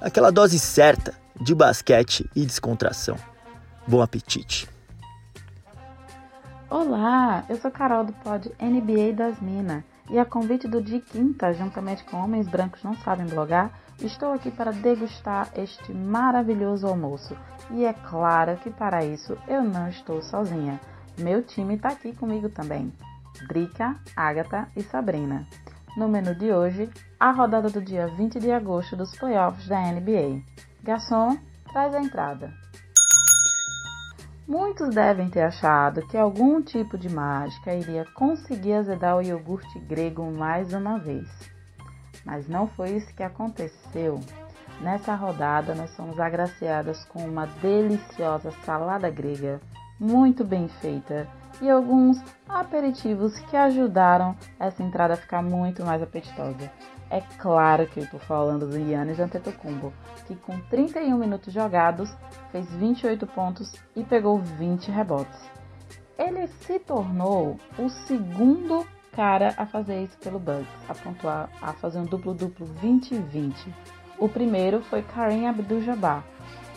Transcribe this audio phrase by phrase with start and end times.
[0.00, 3.16] Aquela dose certa de basquete e descontração.
[3.84, 4.68] Bom apetite!
[6.70, 11.52] Olá, eu sou Carol do pod NBA das Minas e a convite do Di Quinta,
[11.52, 17.36] juntamente com Homens Brancos Não Sabem Blogar, estou aqui para degustar este maravilhoso almoço.
[17.72, 20.80] E é claro que para isso eu não estou sozinha.
[21.18, 22.92] Meu time está aqui comigo também.
[23.48, 25.44] Drica, Agatha e Sabrina.
[25.98, 26.88] No menu de hoje,
[27.18, 30.44] a rodada do dia 20 de agosto dos playoffs da NBA.
[30.80, 31.36] Garçom,
[31.72, 32.52] traz a entrada.
[34.46, 40.22] Muitos devem ter achado que algum tipo de mágica iria conseguir azedar o iogurte grego
[40.30, 41.28] mais uma vez.
[42.24, 44.20] Mas não foi isso que aconteceu.
[44.80, 49.60] Nessa rodada, nós somos agraciadas com uma deliciosa salada grega,
[49.98, 51.26] muito bem feita,
[51.60, 56.70] e alguns aperitivos que ajudaram essa entrada a ficar muito mais apetitosa.
[57.10, 59.92] É claro que eu estou falando do Yannis Antetokounmpo,
[60.26, 62.14] que com 31 minutos jogados
[62.52, 65.40] fez 28 pontos e pegou 20 rebotes.
[66.18, 71.98] Ele se tornou o segundo cara a fazer isso pelo Bucks, a pontuar, a fazer
[71.98, 73.54] um duplo-duplo 20-20.
[74.18, 76.22] O primeiro foi Kareem Abdul-Jabbar,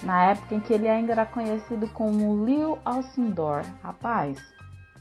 [0.03, 3.63] na época em que ele ainda era conhecido como Lil Alcindor.
[3.83, 4.39] Rapaz,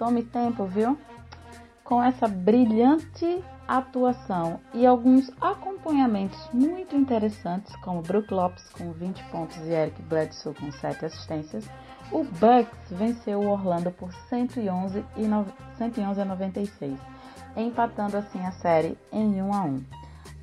[0.01, 0.99] tome tempo, viu?
[1.85, 9.59] Com essa brilhante atuação e alguns acompanhamentos muito interessantes, como Brook Lopes com 20 pontos
[9.59, 11.69] e Eric Bledsoe com 7 assistências,
[12.11, 16.99] o Bucks venceu o Orlando por 111, e 111 a 96,
[17.55, 19.85] empatando assim a série em 1 a 1.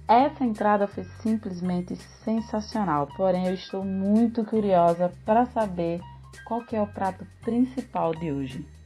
[0.07, 5.99] Essa entrada foi simplesmente sensacional, porém eu estou muito curiosa para saber
[6.45, 8.76] qual é o prato principal de hoje.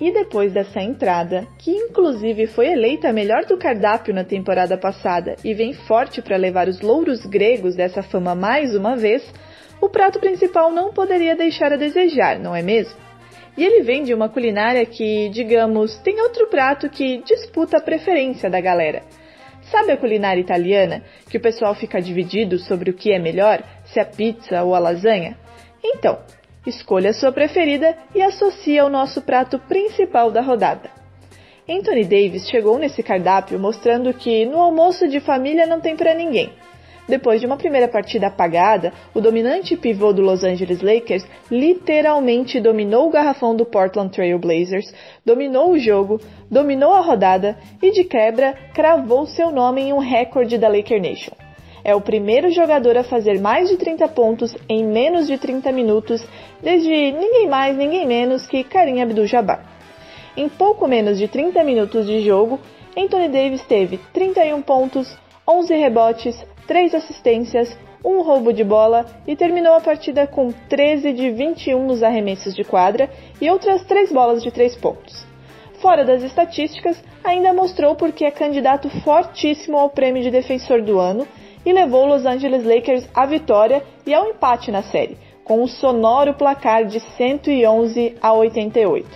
[0.00, 5.34] E depois dessa entrada, que inclusive foi eleita a melhor do cardápio na temporada passada
[5.44, 9.24] e vem forte para levar os louros gregos dessa fama mais uma vez,
[9.80, 12.96] o prato principal não poderia deixar a desejar, não é mesmo?
[13.56, 18.48] E ele vem de uma culinária que, digamos, tem outro prato que disputa a preferência
[18.48, 19.02] da galera.
[19.62, 23.98] Sabe a culinária italiana, que o pessoal fica dividido sobre o que é melhor, se
[23.98, 25.36] a pizza ou a lasanha?
[25.82, 26.20] Então,
[26.68, 30.90] Escolha a sua preferida e associe ao nosso prato principal da rodada.
[31.66, 36.52] Anthony Davis chegou nesse cardápio mostrando que no almoço de família não tem para ninguém.
[37.08, 43.08] Depois de uma primeira partida apagada, o dominante pivô do Los Angeles Lakers literalmente dominou
[43.08, 44.92] o garrafão do Portland Trail Blazers,
[45.24, 50.58] dominou o jogo, dominou a rodada e de quebra cravou seu nome em um recorde
[50.58, 51.47] da Laker Nation
[51.84, 56.24] é o primeiro jogador a fazer mais de 30 pontos em menos de 30 minutos
[56.62, 59.64] desde ninguém mais, ninguém menos que Karim Abdul-Jabbar.
[60.36, 62.60] Em pouco menos de 30 minutos de jogo,
[62.96, 65.16] Anthony Davis teve 31 pontos,
[65.48, 71.30] 11 rebotes, 3 assistências, um roubo de bola e terminou a partida com 13 de
[71.30, 75.26] 21 nos arremessos de quadra e outras 3 bolas de 3 pontos.
[75.80, 81.26] Fora das estatísticas, ainda mostrou porque é candidato fortíssimo ao prêmio de defensor do ano
[81.68, 86.32] e levou Los Angeles Lakers à vitória e ao empate na série, com um sonoro
[86.32, 89.06] placar de 111 a 88.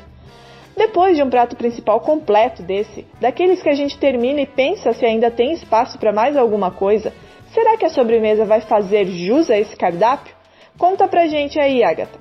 [0.77, 5.07] Depois de um prato principal completo desse, daqueles que a gente termina e pensa se
[5.07, 7.11] ainda tem espaço para mais alguma coisa,
[7.55, 10.35] será que a sobremesa vai fazer jus a esse cardápio?
[10.77, 12.21] Conta pra gente aí, Agatha.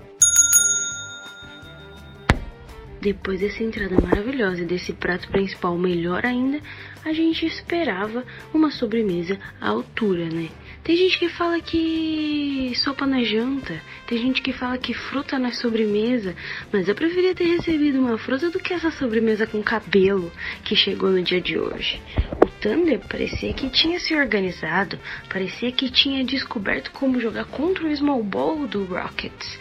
[3.01, 6.59] Depois dessa entrada maravilhosa e desse prato principal melhor ainda,
[7.03, 8.23] a gente esperava
[8.53, 10.50] uma sobremesa à altura, né?
[10.83, 15.51] Tem gente que fala que sopa na janta, tem gente que fala que fruta na
[15.51, 16.36] sobremesa,
[16.71, 20.31] mas eu preferia ter recebido uma fruta do que essa sobremesa com cabelo
[20.63, 22.00] que chegou no dia de hoje.
[22.39, 27.95] O Thunder parecia que tinha se organizado, parecia que tinha descoberto como jogar contra o
[27.95, 29.59] small ball do Rockets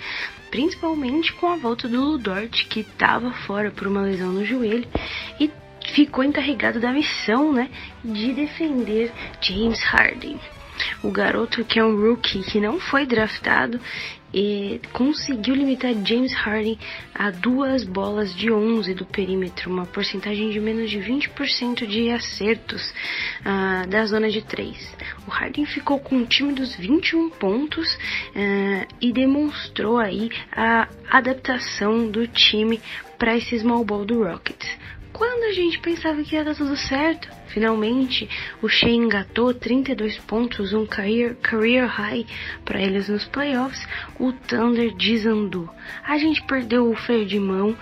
[0.50, 4.86] principalmente com a volta do Ludort, que estava fora por uma lesão no joelho
[5.38, 5.50] e
[5.94, 7.70] ficou encarregado da missão, né,
[8.04, 10.38] de defender James Harden.
[11.02, 13.78] o garoto que é um rookie que não foi draftado
[14.32, 16.78] e conseguiu limitar James Harden
[17.14, 22.92] a duas bolas de 11 do perímetro, uma porcentagem de menos de 20% de acertos
[23.40, 24.96] uh, da zona de 3.
[25.26, 32.08] O Harden ficou com um time dos 21 pontos uh, e demonstrou aí a adaptação
[32.08, 32.80] do time
[33.18, 34.68] para esse small ball do Rockets.
[35.20, 38.26] Quando a gente pensava que ia dar tudo certo, finalmente
[38.62, 42.24] o Shea engatou 32 pontos, um career, career high
[42.64, 43.86] para eles nos playoffs,
[44.18, 45.68] o Thunder desandou.
[46.02, 47.76] A gente perdeu o freio de mão,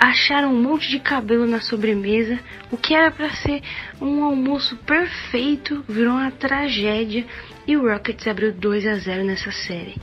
[0.00, 3.62] acharam um monte de cabelo na sobremesa, o que era para ser
[4.00, 7.24] um almoço perfeito virou uma tragédia
[7.66, 9.96] e o Rockets abriu 2 a 0 nessa série.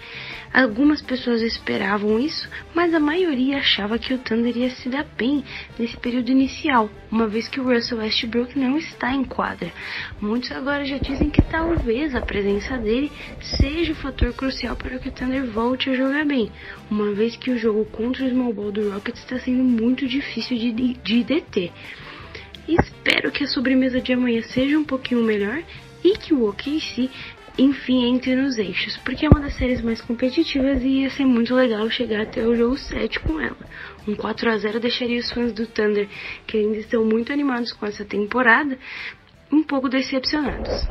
[0.51, 5.43] Algumas pessoas esperavam isso, mas a maioria achava que o Thunder ia se dar bem
[5.77, 9.71] nesse período inicial, uma vez que o Russell Westbrook não está em quadra.
[10.19, 13.11] Muitos agora já dizem que talvez a presença dele
[13.59, 16.51] seja o fator crucial para que o Thunder volte a jogar bem,
[16.89, 20.57] uma vez que o jogo contra o Small Ball do Rockets está sendo muito difícil
[20.57, 21.71] de, de deter.
[22.67, 25.61] Espero que a sobremesa de amanhã seja um pouquinho melhor
[26.03, 27.09] e que o OKC
[27.59, 31.53] enfim entre nos eixos, porque é uma das séries mais competitivas e ia ser muito
[31.53, 33.57] legal chegar até o jogo 7 com ela.
[34.07, 36.07] Um 4 a 0 deixaria os fãs do Thunder,
[36.47, 38.77] que ainda estão muito animados com essa temporada,
[39.51, 40.87] um pouco decepcionados.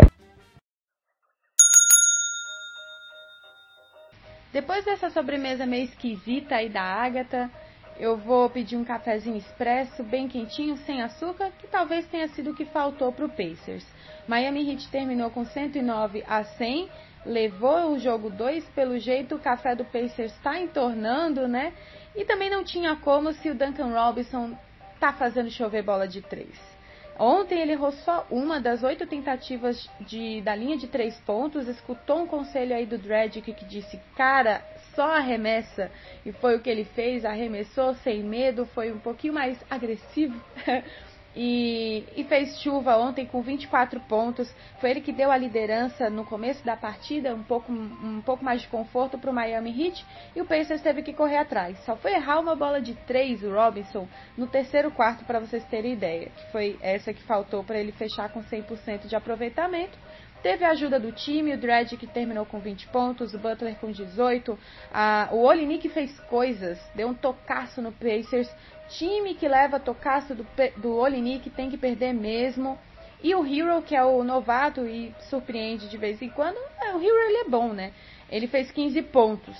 [4.53, 7.51] Depois dessa sobremesa meio esquisita aí da Agatha,
[7.99, 12.55] eu vou pedir um cafezinho expresso, bem quentinho, sem açúcar, que talvez tenha sido o
[12.55, 13.85] que faltou para o Pacers.
[14.27, 16.89] Miami Heat terminou com 109 a 100,
[17.27, 18.69] levou o jogo 2.
[18.69, 21.73] Pelo jeito, o café do Pacers está entornando, né?
[22.15, 24.57] E também não tinha como se o Duncan Robinson
[25.01, 26.78] tá fazendo chover bola de 3.
[27.19, 32.21] Ontem ele errou só uma das oito tentativas de, da linha de três pontos, escutou
[32.21, 34.63] um conselho aí do Dredd que disse, cara,
[34.95, 35.91] só arremessa.
[36.25, 40.41] E foi o que ele fez, arremessou sem medo, foi um pouquinho mais agressivo
[41.37, 44.53] e, e, fez chuva ontem com 24 pontos.
[44.81, 48.63] Foi ele que deu a liderança no começo da partida, um pouco, um pouco mais
[48.63, 50.05] de conforto para o Miami Heat.
[50.35, 51.79] E o Pacers teve que correr atrás.
[51.85, 55.93] Só foi errar uma bola de 3, o Robinson, no terceiro quarto, para vocês terem
[55.93, 56.31] ideia.
[56.31, 59.97] Que foi essa que faltou para ele fechar com 100% de aproveitamento.
[60.43, 63.91] Teve a ajuda do time, o Dredd que terminou com 20 pontos, o Butler com
[63.91, 64.59] 18,
[64.93, 68.49] a, o Olinik fez coisas, deu um tocaço no Pacers,
[68.89, 70.47] time que leva tocaço do,
[70.77, 72.79] do Olinik tem que perder mesmo.
[73.21, 77.03] E o Hero, que é o novato e surpreende de vez em quando, é, o
[77.03, 77.93] Hero ele é bom, né?
[78.31, 79.57] Ele fez 15 pontos.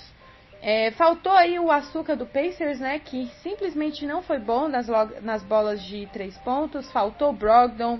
[0.61, 2.99] É, faltou aí o açúcar do Pacers, né?
[2.99, 4.87] Que simplesmente não foi bom nas,
[5.21, 6.89] nas bolas de 3 pontos.
[6.91, 7.99] Faltou Brogdon.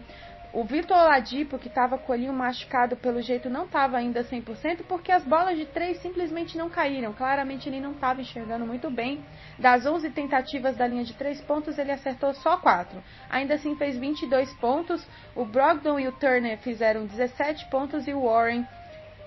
[0.52, 4.80] O Vitor Oladipo, que estava com o olhinho machucado, pelo jeito não estava ainda 100%,
[4.88, 7.14] porque as bolas de três simplesmente não caíram.
[7.14, 9.24] Claramente ele não estava enxergando muito bem.
[9.60, 13.00] Das 11 tentativas da linha de três pontos, ele acertou só 4.
[13.30, 15.08] Ainda assim fez 22 pontos.
[15.36, 18.66] O Brogdon e o Turner fizeram 17 pontos e o Warren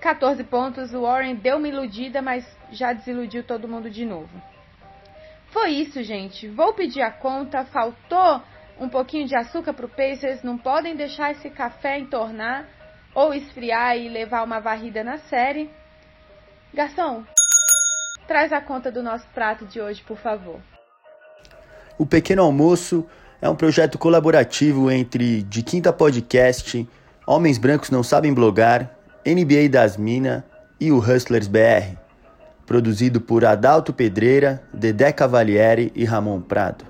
[0.01, 0.93] 14 pontos.
[0.93, 4.29] O Warren deu uma iludida, mas já desiludiu todo mundo de novo.
[5.53, 6.49] Foi isso, gente.
[6.49, 7.63] Vou pedir a conta.
[7.63, 8.41] Faltou
[8.79, 12.67] um pouquinho de açúcar para o Pacers, não podem deixar esse café entornar
[13.13, 15.69] ou esfriar e levar uma varrida na série.
[16.73, 17.23] Garçom,
[18.27, 20.59] traz a conta do nosso prato de hoje, por favor.
[21.97, 23.07] O Pequeno Almoço
[23.41, 26.87] é um projeto colaborativo entre De Quinta Podcast,
[27.27, 28.89] Homens Brancos Não Sabem Blogar,
[29.25, 30.43] NBA das Minas
[30.79, 31.97] e o Hustlers BR.
[32.65, 36.85] Produzido por Adalto Pedreira, Dedé Cavalieri e Ramon Prado.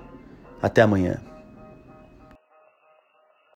[0.62, 1.33] Até amanhã.